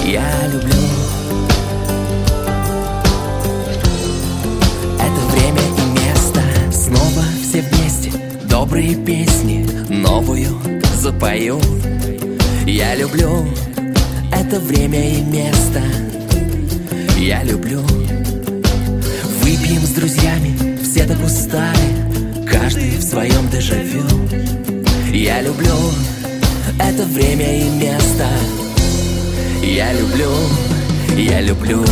Я 0.05 0.47
люблю 0.47 0.81
это 4.97 5.21
время 5.31 5.61
и 5.77 5.99
место. 5.99 6.41
Снова 6.71 7.23
все 7.43 7.61
вместе 7.61 8.11
добрые 8.49 8.95
песни 8.95 9.67
новую 9.89 10.59
запою. 10.99 11.61
Я 12.65 12.95
люблю 12.95 13.47
это 14.31 14.59
время 14.59 15.11
и 15.11 15.21
место. 15.21 15.83
Я 17.19 17.43
люблю 17.43 17.81
Выпьем 19.43 19.81
с 19.81 19.89
друзьями, 19.89 20.79
все 20.81 21.05
так 21.05 21.23
устали 21.23 22.08
Каждый 22.51 22.97
в 22.97 23.01
своем 23.01 23.49
дежавю. 23.49 24.03
Я 25.13 25.41
люблю 25.41 25.75
это 26.79 27.03
время 27.05 27.59
и 27.59 27.69
место. 27.69 28.27
Я 29.61 29.93
люблю, 29.93 30.31
я 31.17 31.41
люблю. 31.41 31.83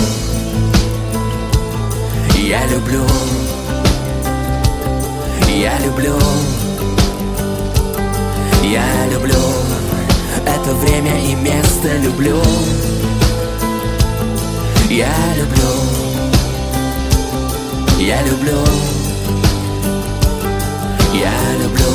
Я 2.37 2.65
люблю. 2.67 3.05
Я 5.47 5.79
люблю. 5.79 6.17
Я 8.63 9.05
люблю 9.11 9.43
это 10.45 10.73
время 10.75 11.19
и 11.23 11.35
место. 11.35 11.97
Люблю. 12.03 12.41
Я 14.89 15.13
люблю, 15.35 15.69
я 17.99 18.21
люблю, 18.23 18.63
я 21.19 21.57
люблю 21.63 21.91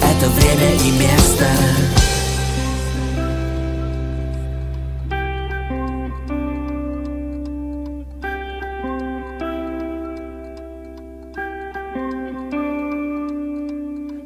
это 0.00 0.28
время 0.30 0.74
и 0.76 0.90
место. 0.98 1.46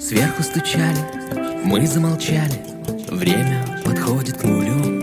Сверху 0.01 0.43
стучали, 0.43 0.97
мы 1.65 1.87
замолчали, 1.87 2.61
время 3.09 3.65
подходит 3.85 4.39
к 4.39 4.45
нулю. 4.45 5.03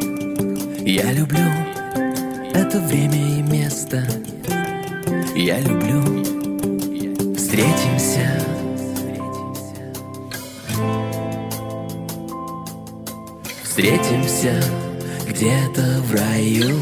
Я 0.85 1.11
люблю 1.11 1.51
это 2.53 2.79
время 2.79 3.39
и 3.39 3.41
место 3.41 4.03
я 5.35 5.59
люблю. 5.59 6.01
Встретимся. 7.35 8.54
Встретимся 13.75 14.53
где-то 15.27 15.81
в 16.03 16.13
раю. 16.13 16.79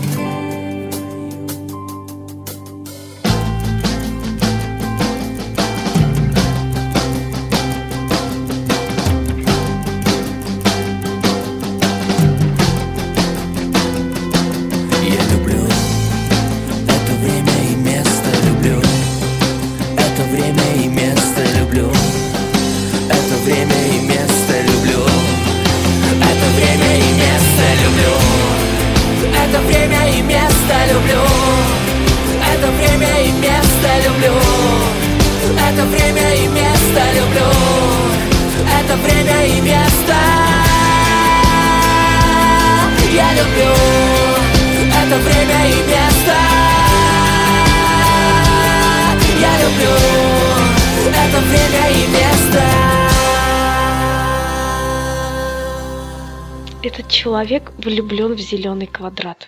Человек 57.23 57.71
влюблен 57.77 58.33
в 58.33 58.39
зеленый 58.39 58.87
квадрат. 58.87 59.47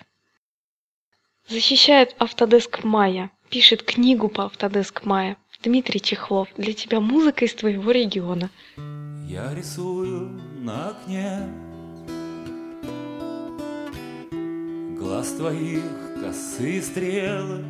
Защищает 1.46 2.16
Autodesk 2.18 2.80
Майя, 2.84 3.30
пишет 3.50 3.82
книгу 3.82 4.30
по 4.30 4.50
Autodesk 4.50 5.00
Майя. 5.02 5.36
Дмитрий 5.62 6.00
Чехлов, 6.00 6.48
для 6.56 6.72
тебя 6.72 7.00
музыка 7.00 7.44
из 7.44 7.54
твоего 7.54 7.90
региона. 7.90 8.48
Я 9.28 9.54
рисую 9.54 10.40
на 10.60 10.90
окне 10.90 11.48
Глаз 14.98 15.32
твоих 15.32 15.82
косые 16.22 16.80
стрелы 16.82 17.62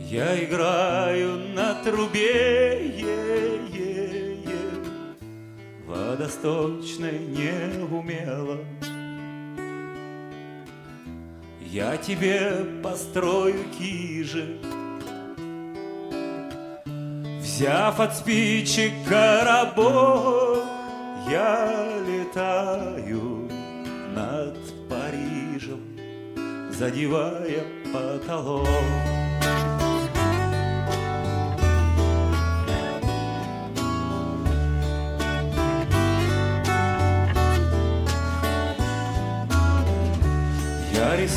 Я 0.00 0.44
играю 0.44 1.38
на 1.54 1.74
трубе 1.84 2.80
-е 2.80 3.70
-е, 3.70 4.19
Водосточной 5.90 7.18
неумело 7.18 8.58
Я 11.60 11.96
тебе 11.96 12.64
построю 12.80 13.64
кижик 13.76 14.60
Взяв 17.40 18.00
от 18.00 18.16
спичек 18.16 18.92
коробок, 19.08 20.64
я 21.28 22.00
летаю 22.06 23.50
над 24.14 24.56
Парижем, 24.88 25.98
задевая 26.70 27.64
потолок. 27.92 28.68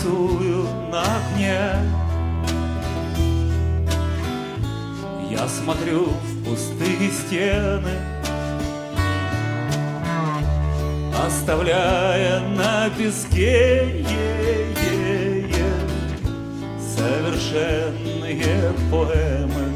Рисую 0.04 0.68
на 0.92 1.02
окне. 1.02 1.60
Я 5.32 5.48
смотрю 5.48 6.08
в 6.08 6.44
пустые 6.44 7.10
стены 7.10 7.92
Оставляя 11.26 12.42
на 12.42 12.90
песке 12.98 14.04
е-е-е 14.10 15.74
Совершенные 16.78 18.74
поэмы. 18.92 19.74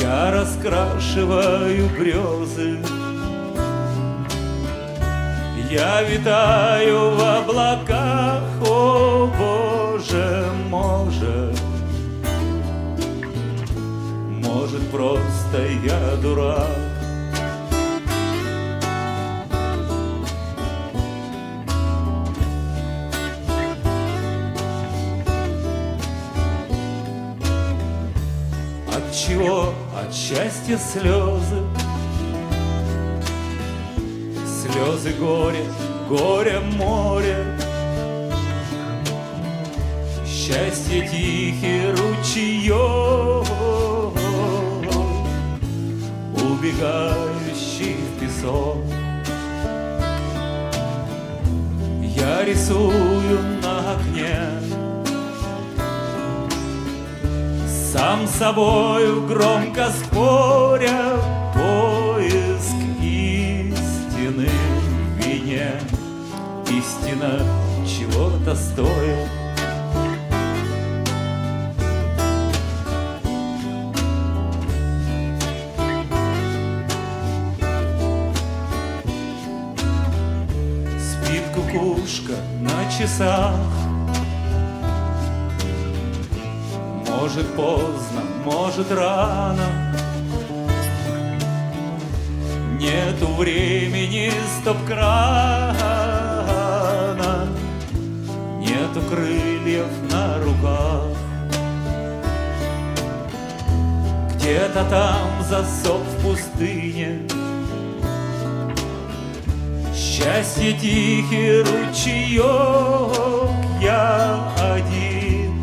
Я 0.00 0.30
раскрашиваю 0.30 1.88
грезы 1.98 2.45
Я 5.76 6.00
витаю 6.04 7.10
в 7.10 7.20
облаках, 7.20 8.42
о 8.66 9.30
Боже, 9.38 10.46
может 10.70 11.54
Может, 14.30 14.90
просто 14.90 15.66
я 15.84 16.16
дурак. 16.22 16.66
От 28.96 29.14
чего? 29.14 29.74
От 29.94 30.14
счастья 30.14 30.78
слезы 30.78 31.65
Слезы 35.06 35.18
горе, 35.18 35.64
горе 36.08 36.60
море. 36.60 37.46
Счастье 40.26 41.02
тихий 41.08 41.90
ручеек. 41.90 43.46
Убегающий 46.34 47.96
в 47.96 48.20
песок. 48.20 48.78
Я 52.02 52.44
рисую 52.44 53.40
на 53.62 53.92
окне. 53.92 54.40
Сам 57.92 58.26
с 58.26 58.30
собою 58.30 59.26
громко 59.26 59.88
споря 59.90 61.35
может 88.76 88.92
рано. 88.92 89.94
Нету 92.78 93.26
времени 93.38 94.30
стоп-крана 94.60 95.74
Нету 98.60 99.00
крыльев 99.08 99.88
на 100.10 100.38
руках. 100.44 101.16
Где-то 104.34 104.84
там 104.90 105.42
засоб 105.48 106.02
в 106.02 106.22
пустыне. 106.22 107.20
Счастье 109.94 110.72
тихий 110.74 111.60
ручеек. 111.62 112.42
Я 113.80 114.52
один 114.74 115.62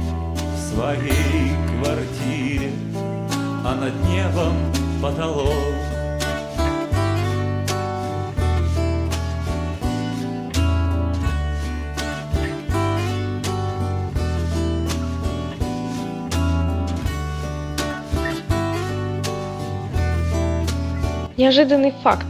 в 0.56 0.58
своей 0.74 1.23
над 3.84 3.94
небом 4.08 4.54
потолок 5.02 5.50
Неожиданный 21.36 21.92
факт. 22.04 22.26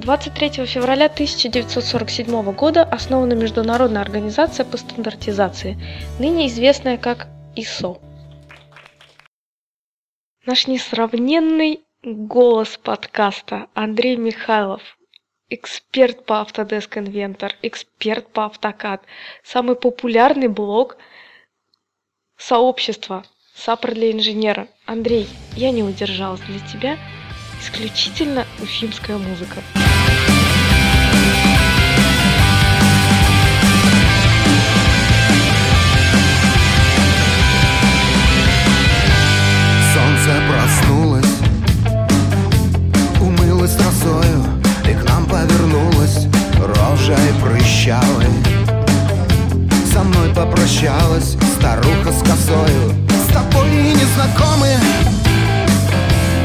23 0.00 0.66
февраля 0.66 1.06
1947 1.06 2.52
года 2.52 2.82
основана 2.82 3.34
Международная 3.34 4.02
организация 4.02 4.64
по 4.64 4.76
стандартизации, 4.76 5.78
ныне 6.18 6.48
известная 6.48 6.96
как 6.96 7.28
ISO. 7.54 7.98
Наш 10.46 10.68
несравненный 10.68 11.80
голос 12.04 12.78
подкаста 12.80 13.66
Андрей 13.74 14.14
Михайлов, 14.14 14.80
эксперт 15.50 16.24
по 16.24 16.34
Autodesk 16.34 16.90
Inventor, 16.90 17.50
эксперт 17.62 18.28
по 18.28 18.42
AutoCAD, 18.42 19.00
самый 19.42 19.74
популярный 19.74 20.46
блог 20.46 20.98
сообщества 22.36 23.24
САПР 23.56 23.94
для 23.94 24.12
инженера. 24.12 24.68
Андрей, 24.84 25.26
я 25.56 25.72
не 25.72 25.82
удержалась 25.82 26.42
для 26.42 26.60
тебя 26.60 26.96
исключительно 27.60 28.46
уфимская 28.62 29.18
музыка. 29.18 29.64
Рожей 47.06 47.32
прыщавой 47.40 48.26
Со 49.92 50.02
мной 50.02 50.28
попрощалась 50.34 51.36
старуха 51.56 52.12
с 52.12 52.20
косою. 52.20 52.94
С 53.08 53.32
тобой 53.32 53.70
незнакомы. 53.70 54.76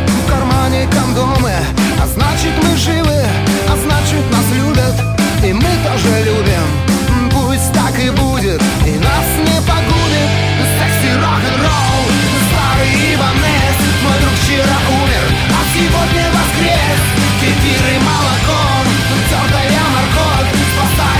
В 0.07 0.29
кармане 0.29 0.87
кондомы. 0.87 1.53
А 2.01 2.07
значит 2.07 2.53
мы 2.63 2.77
живы, 2.77 3.23
а 3.67 3.75
значит 3.75 4.23
нас 4.31 4.45
любят. 4.53 4.95
И 5.43 5.53
мы 5.53 5.71
тоже 5.83 6.23
любим. 6.25 7.31
Пусть 7.31 7.73
так 7.73 7.97
и 7.99 8.09
будет, 8.11 8.61
и 8.85 8.99
нас 8.99 9.27
не 9.39 9.57
погубит 9.65 10.29
Секси 10.77 11.13
рок-н-ролл. 11.15 12.03
Старый 12.47 13.15
Иванес 13.15 13.79
Мой 14.03 14.17
друг 14.21 14.33
вчера 14.43 14.77
умер, 15.01 15.25
а 15.49 15.61
сегодня 15.73 16.25
воскрес. 16.29 17.01
Кефир 17.41 17.95
и 17.95 18.05
морковь 18.05 18.30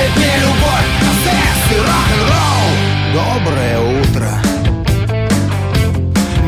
Спасает 0.01 0.17
мне 0.17 0.33
любовь 0.41 0.89
Секс 1.23 1.63
и 1.71 1.77
рок-н-ролл. 1.77 2.69
Доброе 3.13 3.77
утро. 4.01 4.31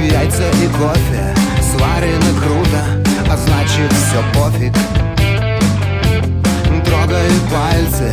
Яйца 0.01 0.49
и 0.49 0.67
кофе 0.69 1.35
Сварены 1.61 2.33
круто 2.41 2.83
А 3.29 3.37
значит 3.37 3.93
все 3.93 4.23
пофиг. 4.33 4.73
Трогаю 6.83 7.31
пальцы 7.51 8.11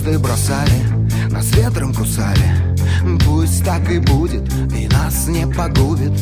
звезды 0.00 0.18
бросали 0.18 1.30
Нас 1.30 1.54
ветром 1.54 1.94
кусали. 1.94 2.76
Пусть 3.24 3.64
так 3.64 3.90
и 3.90 3.98
будет 3.98 4.42
И 4.74 4.88
нас 4.88 5.26
не 5.28 5.46
погубит 5.46 6.12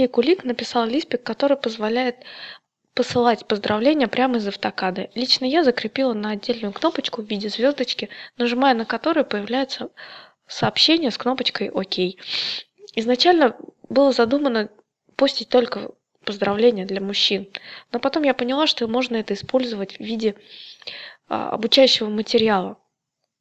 Алексей 0.00 0.12
Кулик 0.14 0.44
написал 0.44 0.86
лиспик, 0.86 1.22
который 1.22 1.58
позволяет 1.58 2.24
посылать 2.94 3.46
поздравления 3.46 4.08
прямо 4.08 4.38
из 4.38 4.48
автокады. 4.48 5.10
Лично 5.14 5.44
я 5.44 5.62
закрепила 5.62 6.14
на 6.14 6.30
отдельную 6.30 6.72
кнопочку 6.72 7.20
в 7.20 7.26
виде 7.26 7.50
звездочки, 7.50 8.08
нажимая 8.38 8.72
на 8.72 8.86
которую 8.86 9.26
появляется 9.26 9.90
сообщение 10.46 11.10
с 11.10 11.18
кнопочкой 11.18 11.68
«Ок». 11.68 11.98
Изначально 12.94 13.58
было 13.90 14.12
задумано 14.12 14.70
постить 15.16 15.50
только 15.50 15.92
поздравления 16.24 16.86
для 16.86 17.02
мужчин, 17.02 17.50
но 17.92 18.00
потом 18.00 18.22
я 18.22 18.32
поняла, 18.32 18.66
что 18.66 18.88
можно 18.88 19.16
это 19.16 19.34
использовать 19.34 19.98
в 19.98 20.00
виде 20.00 20.34
а, 21.28 21.50
обучающего 21.50 22.08
материала. 22.08 22.78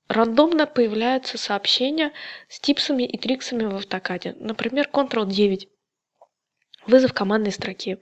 Рандомно 0.09 0.67
появляются 0.67 1.37
сообщения 1.37 2.11
с 2.49 2.59
типсами 2.59 3.03
и 3.03 3.17
триксами 3.17 3.63
в 3.63 3.75
автокаде. 3.75 4.35
Например, 4.39 4.89
Ctrl-9. 4.91 5.69
Вызов 6.89 7.13
командной 7.13 7.51
строки. 7.51 7.99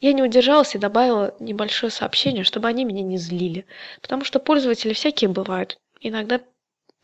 Я 0.00 0.12
не 0.12 0.22
удержалась 0.22 0.74
и 0.74 0.78
добавила 0.78 1.34
небольшое 1.40 1.90
сообщение, 1.90 2.44
чтобы 2.44 2.68
они 2.68 2.84
меня 2.84 3.02
не 3.02 3.16
злили. 3.16 3.64
Потому 4.02 4.24
что 4.24 4.38
пользователи 4.38 4.92
всякие 4.92 5.30
бывают. 5.30 5.78
Иногда 6.00 6.40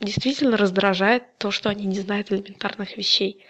действительно 0.01 0.59
раздражает 0.59 1.39
то, 1.39 1.51
что 1.51 1.71
они 1.71 1.87
не 1.87 1.99
знают 1.99 2.31
элементарных 2.31 2.99
вещей. 2.99 3.43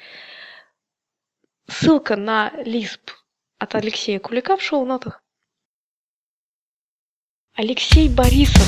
Ссылка 1.66 2.14
на 2.14 2.52
Лисп 2.64 3.10
от 3.58 3.74
Алексея 3.74 4.20
Кулика 4.20 4.56
в 4.56 4.62
шоу-нотах. 4.62 5.20
Алексей 7.56 8.08
Борисов, 8.08 8.62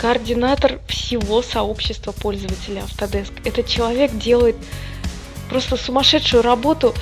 координатор 0.00 0.80
всего 0.86 1.42
сообщества 1.42 2.12
пользователей 2.12 2.80
Autodesk. 2.80 3.46
Этот 3.46 3.66
человек 3.66 4.10
делает 4.12 4.56
просто 5.50 5.76
сумасшедшую 5.76 6.42
работу 6.42 6.94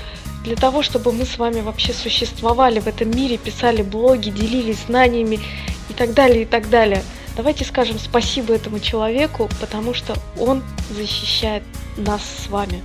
для 0.45 0.57
того, 0.57 0.83
чтобы 0.83 1.13
мы 1.13 1.25
с 1.25 1.39
вами 1.39 1.61
вообще 1.61 1.93
существовали 1.93 2.81
в 2.81 2.87
этом 2.87 3.11
мире, 3.11 3.39
писали 3.39 3.83
блоги, 3.83 4.31
делились 4.31 4.85
знаниями 4.87 5.41
и 5.89 5.93
так 5.93 6.15
далее, 6.15 6.43
и 6.43 6.47
так 6.47 6.69
далее. 6.69 7.03
Давайте 7.37 7.65
скажем 7.65 7.99
спасибо 7.99 8.55
этому 8.55 8.79
человеку, 8.81 9.49
потому 9.61 9.95
что 9.95 10.15
он 10.39 10.63
защищает 10.91 11.63
нас 11.97 12.23
с 12.45 12.49
вами. 12.49 12.83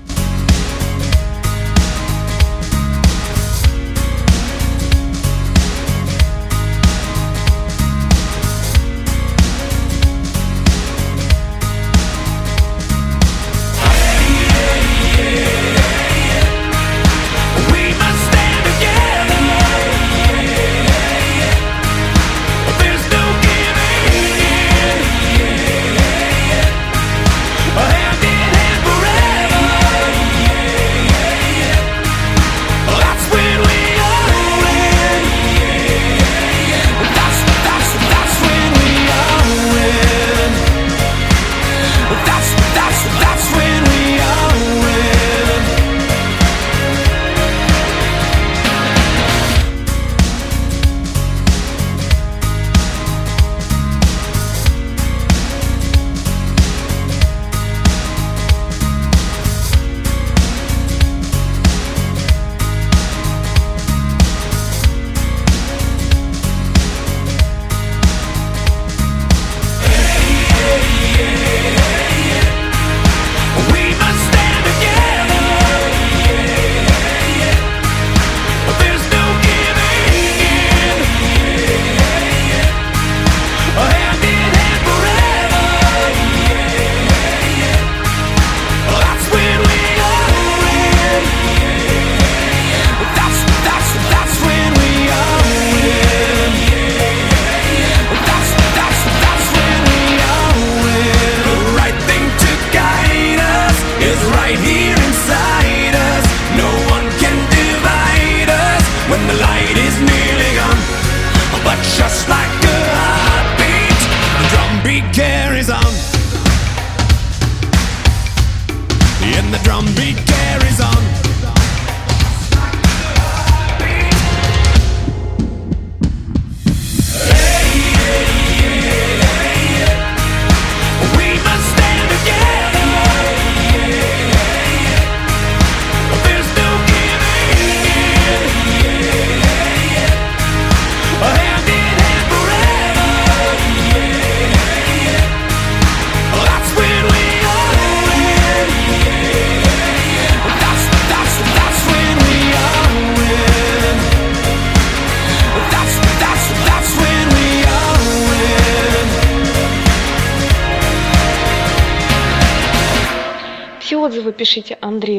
And 119.36 119.54
the 119.54 119.60
drum 119.60 119.86
beat 119.96 120.18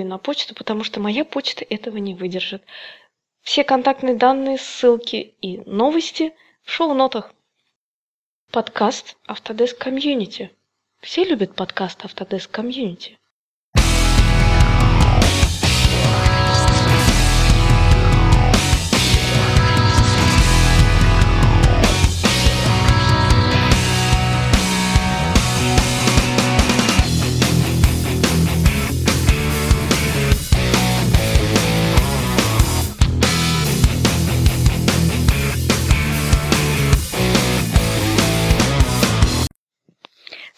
на 0.08 0.18
почту, 0.18 0.54
потому 0.54 0.82
что 0.82 1.00
моя 1.00 1.24
почта 1.24 1.64
этого 1.68 1.98
не 1.98 2.14
выдержит. 2.14 2.64
Все 3.42 3.62
контактные 3.64 4.16
данные, 4.16 4.58
ссылки 4.58 5.34
и 5.40 5.58
новости 5.58 6.34
в 6.64 6.70
шоу-нотах. 6.70 7.32
Подкаст 8.50 9.16
Autodesk 9.28 9.78
Community. 9.78 10.50
Все 11.00 11.24
любят 11.24 11.54
подкаст 11.54 12.04
Autodesk 12.04 12.50
Community. 12.50 13.16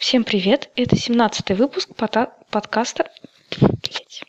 Всем 0.00 0.24
привет! 0.24 0.70
Это 0.76 0.96
17 0.96 1.50
выпуск 1.50 1.90
подкаста... 1.94 3.10
Блять. 3.60 4.24